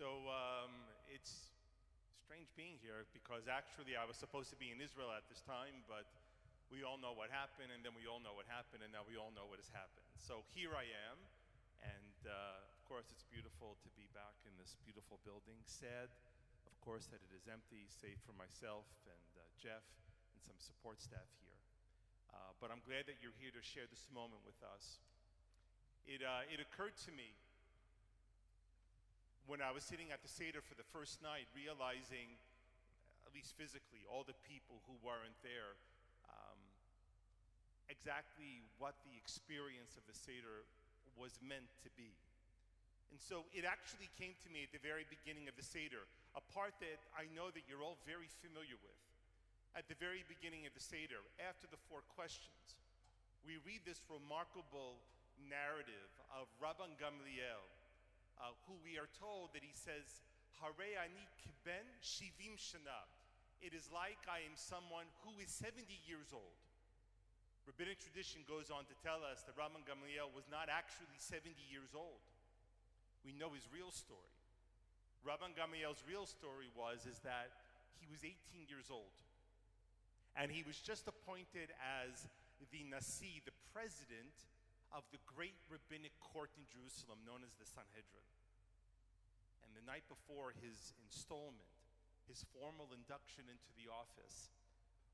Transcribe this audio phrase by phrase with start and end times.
[0.00, 0.72] So um,
[1.12, 1.52] it's
[2.24, 5.84] strange being here because actually I was supposed to be in Israel at this time,
[5.84, 6.08] but
[6.72, 9.20] we all know what happened, and then we all know what happened, and now we
[9.20, 10.08] all know what has happened.
[10.16, 11.20] So here I am,
[11.84, 15.60] and uh, of course it's beautiful to be back in this beautiful building.
[15.68, 16.08] Sad,
[16.64, 19.84] of course, that it is empty, save for myself and uh, Jeff
[20.32, 21.60] and some support staff here.
[22.32, 24.96] Uh, but I'm glad that you're here to share this moment with us.
[26.08, 27.36] It, uh, it occurred to me
[29.50, 32.38] when I was sitting at the Seder for the first night, realizing,
[33.26, 35.74] at least physically, all the people who weren't there,
[36.30, 36.54] um,
[37.90, 40.62] exactly what the experience of the Seder
[41.18, 42.14] was meant to be.
[43.10, 46.06] And so it actually came to me at the very beginning of the Seder,
[46.38, 49.02] a part that I know that you're all very familiar with.
[49.74, 52.78] At the very beginning of the Seder, after the four questions,
[53.42, 55.02] we read this remarkable
[55.42, 57.66] narrative of Rabban Gamliel,
[58.40, 60.24] uh, who we are told that he says,
[60.60, 63.04] Hare ani kiben shivim shana.
[63.60, 66.60] It is like I am someone who is 70 years old.
[67.68, 71.92] Rabbinic tradition goes on to tell us that Rabban Gamliel was not actually 70 years
[71.92, 72.24] old.
[73.20, 74.32] We know his real story.
[75.28, 77.52] Rabban Gamliel's real story was is that
[78.00, 79.12] he was 18 years old.
[80.32, 82.24] And he was just appointed as
[82.72, 84.32] the Nasi, the president
[84.90, 88.26] of the great rabbinic court in Jerusalem known as the Sanhedrin.
[89.62, 91.70] And the night before his installment,
[92.26, 94.50] his formal induction into the office,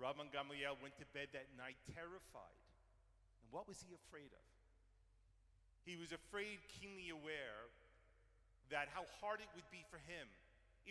[0.00, 2.62] Rabban Gamliel went to bed that night terrified.
[3.44, 4.46] And what was he afraid of?
[5.84, 7.68] He was afraid, keenly aware,
[8.68, 10.28] that how hard it would be for him,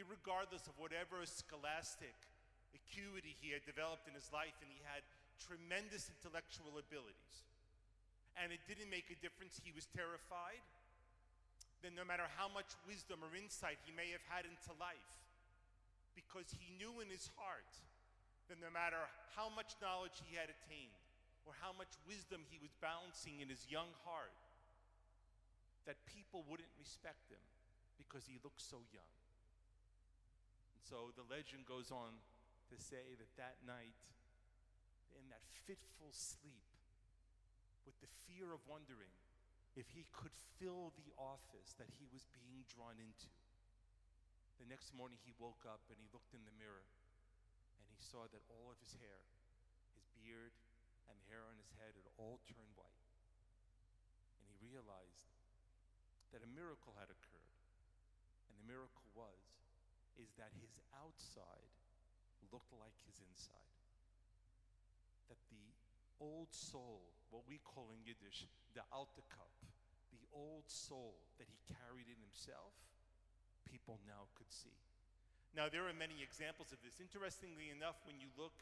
[0.09, 2.13] regardless of whatever scholastic
[2.73, 5.01] acuity he had developed in his life, and he had
[5.41, 7.45] tremendous intellectual abilities
[8.37, 10.61] and it didn't make a difference, he was terrified,
[11.81, 15.13] then no matter how much wisdom or insight he may have had into life,
[16.13, 17.69] because he knew in his heart
[18.49, 19.01] that no matter
[19.37, 20.97] how much knowledge he had attained
[21.45, 24.33] or how much wisdom he was balancing in his young heart,
[25.85, 27.41] that people wouldn't respect him
[27.95, 29.13] because he looked so young.
[30.75, 32.19] And so the legend goes on
[32.69, 33.95] to say that that night,
[35.15, 36.67] in that fitful sleep,
[37.87, 39.15] with the fear of wondering
[39.79, 43.31] if he could fill the office that he was being drawn into.
[44.59, 46.83] The next morning he woke up and he looked in the mirror
[47.79, 49.23] and he saw that all of his hair,
[49.95, 50.51] his beard,
[51.07, 53.07] and hair on his head had all turned white.
[54.43, 55.31] And he realized
[56.35, 57.55] that a miracle had occurred.
[58.51, 59.39] And the miracle was
[60.19, 61.71] is that his outside
[62.51, 63.71] looked like his inside.
[65.29, 65.71] That the
[66.19, 69.51] old soul, what we call in Yiddish, the alte kop,
[70.11, 72.73] the old soul that he carried in himself,
[73.67, 74.73] people now could see.
[75.55, 77.01] Now, there are many examples of this.
[77.01, 78.53] Interestingly enough, when you look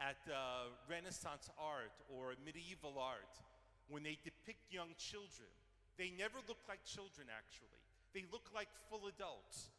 [0.00, 3.38] at uh, Renaissance art or medieval art,
[3.86, 5.50] when they depict young children,
[6.00, 7.78] they never look like children, actually.
[8.16, 9.70] They look like full adults.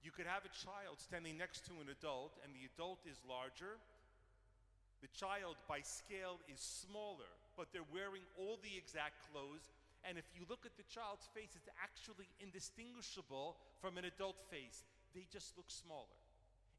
[0.00, 3.76] You could have a child standing next to an adult, and the adult is larger,
[5.00, 9.72] the child, by scale, is smaller, but they're wearing all the exact clothes.
[10.04, 14.84] And if you look at the child's face, it's actually indistinguishable from an adult face.
[15.12, 16.20] They just look smaller.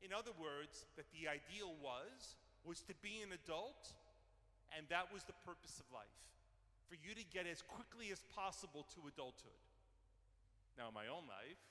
[0.02, 3.94] In other words, that the ideal was was to be an adult,
[4.74, 6.18] and that was the purpose of life.
[6.90, 9.62] For you to get as quickly as possible to adulthood.
[10.78, 11.62] Now, in my own life,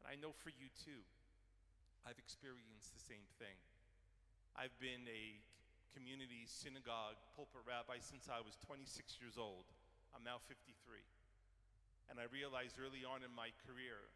[0.00, 1.02] and I know for you too,
[2.04, 3.56] I've experienced the same thing.
[4.56, 5.36] I've been a
[5.94, 9.68] community synagogue pulpit rabbi since I was 26 years old.
[10.16, 10.72] I'm now 53.
[12.08, 14.08] And I realized early on in my career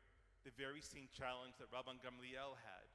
[0.42, 2.88] the very same challenge that Rabban Gamliel had,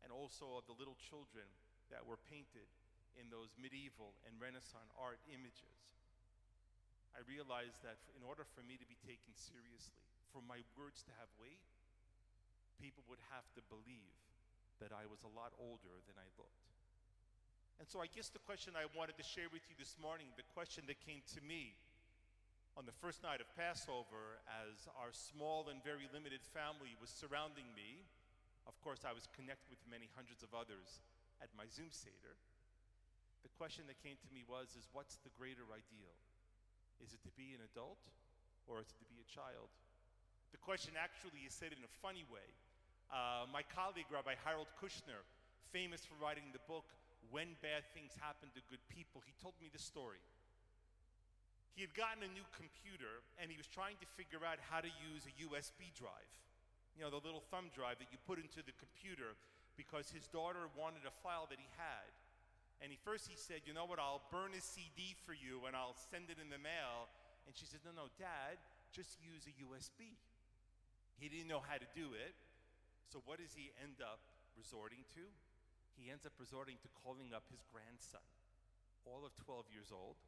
[0.00, 1.44] and also of the little children
[1.92, 2.70] that were painted
[3.20, 5.76] in those medieval and Renaissance art images.
[7.16, 11.12] I realized that in order for me to be taken seriously, for my words to
[11.16, 11.64] have weight,
[12.76, 14.20] people would have to believe
[14.84, 16.75] that I was a lot older than I looked.
[17.76, 20.48] And so I guess the question I wanted to share with you this morning, the
[20.56, 21.76] question that came to me
[22.72, 27.68] on the first night of Passover as our small and very limited family was surrounding
[27.76, 28.00] me,
[28.64, 31.04] of course, I was connected with many hundreds of others
[31.44, 32.36] at my Zoom Seder.
[33.44, 36.16] The question that came to me was, is what's the greater ideal?
[37.04, 38.00] Is it to be an adult
[38.64, 39.68] or is it to be a child?
[40.50, 42.48] The question actually is said in a funny way.
[43.12, 45.20] Uh, my colleague, Rabbi Harold Kushner,
[45.70, 46.88] famous for writing the book
[47.30, 50.22] When Bad Things Happen to Good People, he told me this story.
[51.76, 54.88] He had gotten a new computer and he was trying to figure out how to
[54.88, 56.32] use a USB drive.
[56.96, 59.36] You know, the little thumb drive that you put into the computer
[59.76, 62.08] because his daughter wanted a file that he had.
[62.80, 64.00] And he first he said, "You know what?
[64.00, 67.08] I'll burn a CD for you and I'll send it in the mail."
[67.44, 68.56] And she said, "No, no, dad,
[68.92, 70.16] just use a USB."
[71.20, 72.34] He didn't know how to do it.
[73.12, 74.20] So what does he end up
[74.56, 75.28] resorting to?
[75.96, 78.24] He ends up resorting to calling up his grandson,
[79.08, 80.20] all of 12 years old,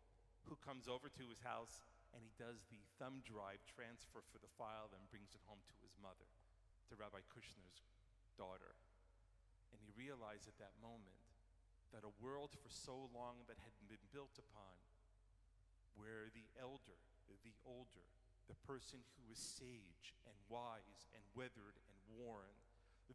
[0.48, 1.84] who comes over to his house
[2.16, 5.76] and he does the thumb drive transfer for the file and brings it home to
[5.84, 6.24] his mother,
[6.88, 7.84] to Rabbi Kushner's
[8.40, 8.72] daughter.
[9.72, 11.20] And he realized at that moment
[11.92, 14.76] that a world for so long that had been built upon,
[16.00, 16.96] where the elder,
[17.44, 18.08] the older,
[18.48, 22.56] the person who was sage and wise and weathered and worn,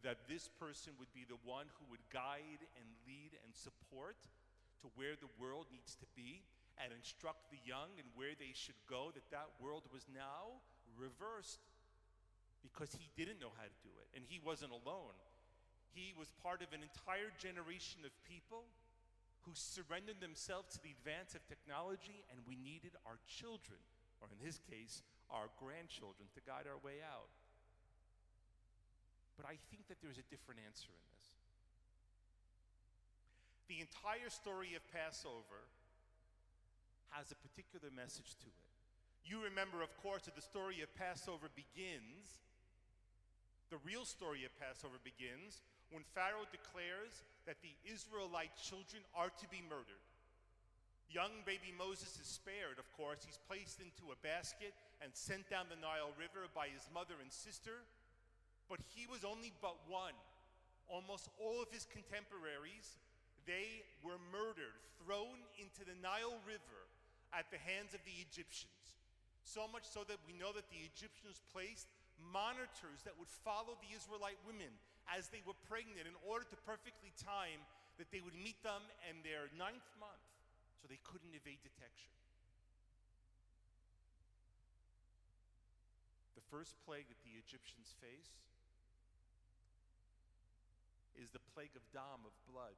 [0.01, 4.17] that this person would be the one who would guide and lead and support
[4.81, 6.41] to where the world needs to be,
[6.81, 10.57] and instruct the young and where they should go, that that world was now
[10.97, 11.61] reversed
[12.65, 14.09] because he didn't know how to do it.
[14.17, 15.13] And he wasn't alone.
[15.93, 18.65] He was part of an entire generation of people
[19.45, 23.77] who surrendered themselves to the advance of technology, and we needed our children,
[24.23, 27.29] or in his case, our grandchildren, to guide our way out.
[29.53, 31.25] I think that there's a different answer in this.
[33.69, 35.69] The entire story of Passover
[37.13, 38.65] has a particular message to it.
[39.21, 42.41] You remember, of course, that the story of Passover begins,
[43.69, 45.61] the real story of Passover begins
[45.93, 50.01] when Pharaoh declares that the Israelite children are to be murdered.
[51.13, 53.21] Young baby Moses is spared, of course.
[53.21, 57.29] He's placed into a basket and sent down the Nile River by his mother and
[57.29, 57.85] sister.
[58.69, 60.15] But he was only but one.
[60.87, 62.99] Almost all of his contemporaries,
[63.47, 66.81] they were murdered, thrown into the Nile River
[67.31, 68.99] at the hands of the Egyptians.
[69.43, 71.91] So much so that we know that the Egyptians placed
[72.31, 74.71] monitors that would follow the Israelite women
[75.11, 77.59] as they were pregnant in order to perfectly time
[77.99, 78.81] that they would meet them
[79.11, 80.27] in their ninth month
[80.79, 82.11] so they couldn't evade detection.
[86.39, 88.31] The first plague that the Egyptians face
[91.19, 92.77] is the plague of dam, of blood,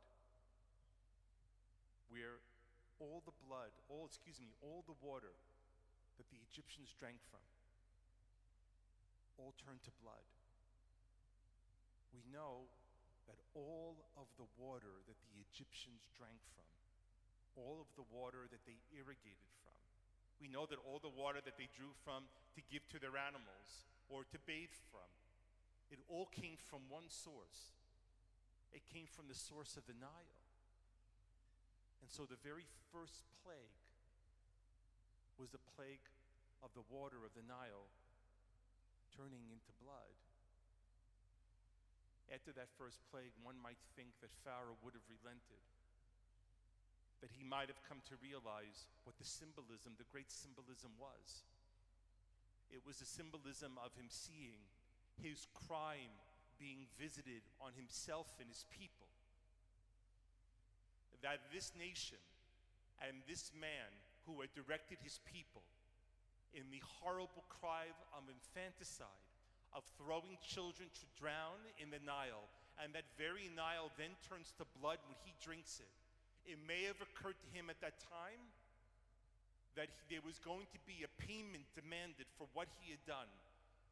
[2.09, 2.39] where
[2.99, 5.35] all the blood, all, excuse me, all the water
[6.15, 7.43] that the Egyptians drank from,
[9.35, 10.23] all turned to blood.
[12.15, 12.71] We know
[13.27, 16.67] that all of the water that the Egyptians drank from,
[17.59, 19.75] all of the water that they irrigated from,
[20.39, 23.87] we know that all the water that they drew from to give to their animals
[24.07, 25.07] or to bathe from,
[25.91, 27.75] it all came from one source.
[28.75, 30.44] It came from the source of the Nile.
[32.04, 33.80] And so the very first plague
[35.39, 36.04] was the plague
[36.60, 37.88] of the water of the Nile
[39.16, 40.12] turning into blood.
[42.27, 45.63] After that first plague, one might think that Pharaoh would have relented,
[47.24, 51.48] that he might have come to realize what the symbolism, the great symbolism was.
[52.74, 54.60] It was the symbolism of him seeing
[55.21, 56.12] his crime
[56.60, 59.06] being visited on himself and his people
[61.25, 62.22] that this nation
[63.02, 63.90] and this man
[64.30, 65.66] who had directed his people
[66.54, 69.26] in the horrible crime of infanticide,
[69.74, 72.45] of throwing children to drown in the Nile,
[72.78, 75.90] and that very Nile then turns to blood when he drinks it.
[76.45, 78.45] It may have occurred to him at that time
[79.74, 83.28] that he, there was going to be a payment demanded for what he had done,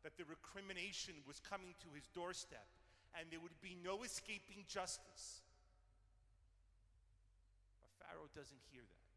[0.03, 2.67] that the recrimination was coming to his doorstep,
[3.15, 5.41] and there would be no escaping justice.
[7.79, 9.07] But Pharaoh doesn't hear that.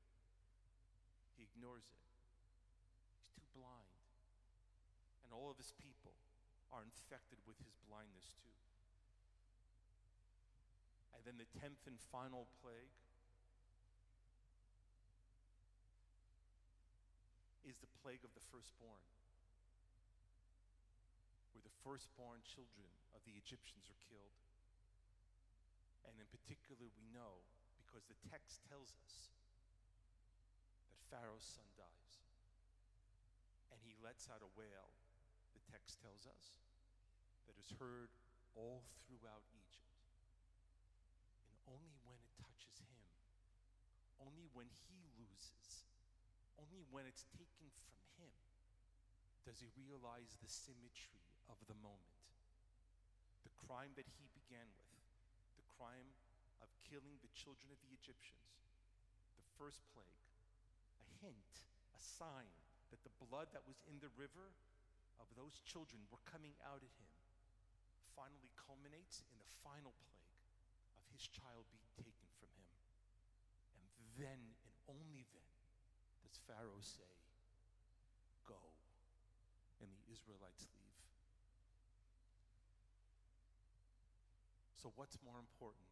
[1.34, 2.00] He ignores it.
[3.18, 3.92] He's too blind.
[5.26, 6.14] And all of his people
[6.70, 8.56] are infected with his blindness too.
[11.18, 12.94] And then the tenth and final plague
[17.66, 19.02] is the plague of the firstborn,
[21.56, 22.84] where the firstborn children
[23.16, 24.36] of the Egyptians are killed.
[26.04, 27.40] And in particular, we know
[27.80, 29.32] because the text tells us
[30.92, 32.12] that Pharaoh's son dies.
[33.72, 34.92] And he lets out a wail,
[35.56, 36.60] the text tells us,
[37.48, 38.12] that is heard
[38.52, 39.96] all throughout Egypt.
[41.48, 43.00] And only when it touches him,
[44.20, 45.88] only when he loses,
[46.60, 48.36] only when it's taken from him,
[49.48, 52.16] does he realize the symmetry of the moment.
[53.46, 54.94] The crime that he began with,
[55.58, 56.10] the crime
[56.62, 58.46] of killing the children of the Egyptians,
[59.38, 60.26] the first plague,
[61.02, 61.52] a hint,
[61.94, 62.50] a sign
[62.90, 64.54] that the blood that was in the river
[65.18, 67.12] of those children were coming out at him,
[68.14, 70.36] finally culminates in the final plague
[70.96, 72.72] of his child being taken from him.
[73.76, 73.86] And
[74.16, 75.52] then, and only then,
[76.24, 77.10] does Pharaoh say,
[78.48, 78.60] Go.
[79.82, 80.70] And the Israelites
[84.86, 85.82] So, what's more important?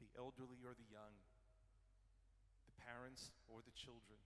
[0.00, 1.12] The elderly or the young?
[2.64, 4.16] The parents or the children?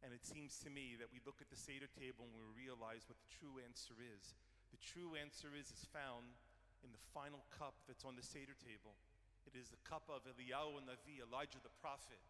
[0.00, 3.04] And it seems to me that we look at the Seder table and we realize
[3.04, 4.32] what the true answer is.
[4.72, 6.32] The true answer is, is found
[6.80, 8.96] in the final cup that's on the Seder table.
[9.44, 12.24] It is the cup of Eliyahu Navi, Elijah the prophet.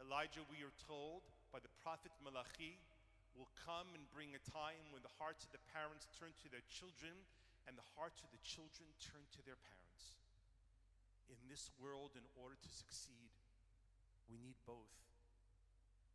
[0.00, 2.80] Elijah, we are told by the prophet Malachi,
[3.36, 6.64] will come and bring a time when the hearts of the parents turn to their
[6.72, 7.12] children
[7.70, 10.18] and the hearts of the children turn to their parents.
[11.30, 13.30] In this world, in order to succeed,
[14.26, 14.98] we need both.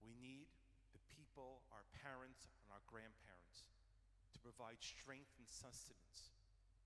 [0.03, 0.51] We need
[0.91, 3.71] the people, our parents and our grandparents,
[4.35, 6.35] to provide strength and sustenance,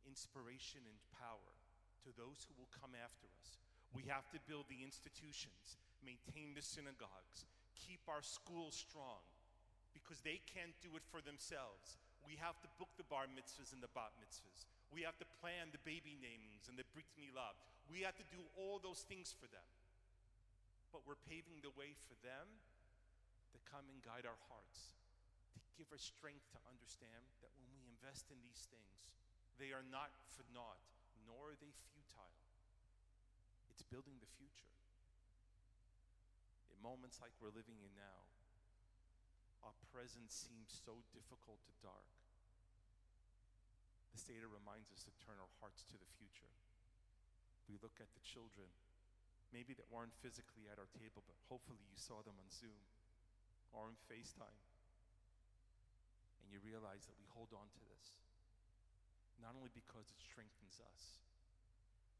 [0.05, 1.57] inspiration and power
[2.05, 3.57] to those who will come after us.
[3.97, 9.25] We have to build the institutions, maintain the synagogues, keep our schools strong,
[9.97, 11.97] because they can't do it for themselves.
[12.27, 14.67] We have to book the bar mitzvahs and the bat mitzvahs.
[14.89, 17.53] We have to plan the baby namings and the brit milah.
[17.89, 19.65] We have to do all those things for them.
[20.89, 22.49] But we're paving the way for them
[23.53, 24.97] to come and guide our hearts,
[25.53, 28.97] to give us strength to understand that when we invest in these things,
[29.61, 30.81] they are not for naught,
[31.29, 32.33] nor are they futile.
[33.69, 34.73] It's building the future.
[36.73, 38.25] In moments like we're living in now,
[39.63, 42.07] our present seems so difficult to dark.
[44.15, 46.51] The Seder reminds us to turn our hearts to the future.
[47.69, 48.67] We look at the children,
[49.53, 52.81] maybe that weren't physically at our table, but hopefully you saw them on Zoom
[53.71, 54.61] or on FaceTime.
[56.41, 58.05] And you realize that we hold on to this,
[59.37, 61.21] not only because it strengthens us,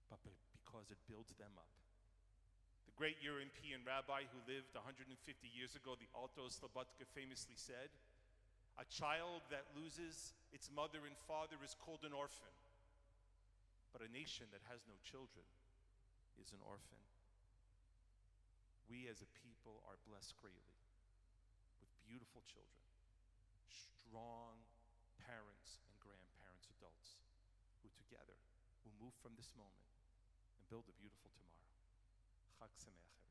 [0.07, 0.21] but
[0.53, 1.73] because it builds them up.
[2.99, 5.07] Great European rabbi who lived 150
[5.55, 7.87] years ago, the Alter Slobodka, famously said,
[8.75, 12.51] A child that loses its mother and father is called an orphan.
[13.95, 15.47] But a nation that has no children
[16.43, 16.99] is an orphan.
[18.91, 20.83] We as a people are blessed greatly
[21.79, 22.83] with beautiful children,
[23.71, 24.59] strong
[25.23, 27.23] parents and grandparents, adults,
[27.79, 28.35] who together
[28.83, 29.87] will move from this moment
[30.59, 31.58] and build a beautiful tomorrow.
[32.59, 33.28] חג שמח.